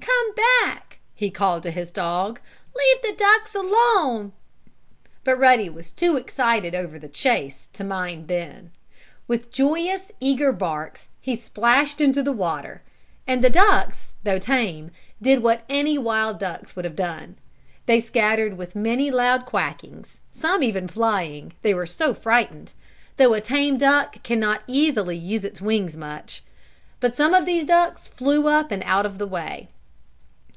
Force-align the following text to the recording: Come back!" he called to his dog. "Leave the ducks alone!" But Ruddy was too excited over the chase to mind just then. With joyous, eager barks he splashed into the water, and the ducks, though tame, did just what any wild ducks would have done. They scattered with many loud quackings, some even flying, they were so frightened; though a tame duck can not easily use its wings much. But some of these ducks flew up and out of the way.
Come 0.00 0.74
back!" 0.74 0.98
he 1.14 1.30
called 1.30 1.62
to 1.62 1.70
his 1.70 1.90
dog. 1.90 2.40
"Leave 2.76 3.02
the 3.02 3.16
ducks 3.16 3.54
alone!" 3.54 4.32
But 5.22 5.38
Ruddy 5.38 5.68
was 5.70 5.90
too 5.90 6.16
excited 6.16 6.74
over 6.74 6.98
the 6.98 7.08
chase 7.08 7.68
to 7.72 7.84
mind 7.84 8.22
just 8.22 8.28
then. 8.28 8.70
With 9.28 9.52
joyous, 9.52 10.10
eager 10.20 10.52
barks 10.52 11.08
he 11.20 11.34
splashed 11.36 12.00
into 12.00 12.22
the 12.22 12.32
water, 12.32 12.82
and 13.26 13.42
the 13.42 13.50
ducks, 13.50 14.12
though 14.24 14.38
tame, 14.38 14.90
did 15.22 15.36
just 15.36 15.44
what 15.44 15.64
any 15.68 15.96
wild 15.98 16.38
ducks 16.40 16.74
would 16.76 16.84
have 16.84 16.96
done. 16.96 17.36
They 17.86 18.00
scattered 18.00 18.58
with 18.58 18.74
many 18.76 19.10
loud 19.10 19.46
quackings, 19.46 20.20
some 20.30 20.62
even 20.62 20.88
flying, 20.88 21.52
they 21.62 21.74
were 21.74 21.86
so 21.86 22.12
frightened; 22.12 22.74
though 23.16 23.34
a 23.34 23.40
tame 23.40 23.78
duck 23.78 24.22
can 24.22 24.40
not 24.40 24.62
easily 24.66 25.16
use 25.16 25.44
its 25.44 25.60
wings 25.60 25.96
much. 25.96 26.42
But 27.00 27.14
some 27.16 27.32
of 27.34 27.46
these 27.46 27.64
ducks 27.64 28.06
flew 28.06 28.46
up 28.48 28.72
and 28.72 28.82
out 28.84 29.06
of 29.06 29.18
the 29.18 29.26
way. 29.28 29.68